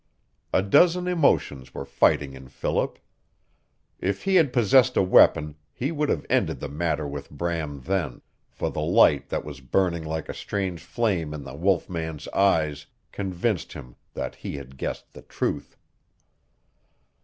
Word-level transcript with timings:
A 0.51 0.63
dozen 0.63 1.07
emotions 1.07 1.75
were 1.75 1.85
fighting 1.85 2.33
in 2.33 2.47
Philip. 2.47 2.97
If 3.99 4.23
he 4.23 4.33
had 4.37 4.51
possessed 4.51 4.97
a 4.97 5.03
weapon 5.03 5.53
he 5.71 5.91
would 5.91 6.09
have 6.09 6.25
ended 6.27 6.59
the 6.59 6.69
matter 6.69 7.07
with 7.07 7.29
Bram 7.29 7.81
then, 7.81 8.23
for 8.49 8.71
the 8.71 8.81
light 8.81 9.29
that 9.29 9.45
was 9.45 9.61
burning 9.61 10.03
like 10.03 10.27
a 10.27 10.33
strange 10.33 10.81
flame 10.81 11.35
in 11.35 11.43
the 11.43 11.53
wolf 11.53 11.87
man's 11.87 12.27
eyes 12.29 12.87
convinced 13.11 13.73
him 13.73 13.95
that 14.15 14.33
he 14.33 14.55
had 14.55 14.75
guessed 14.79 15.13
the 15.13 15.21
truth. 15.21 15.77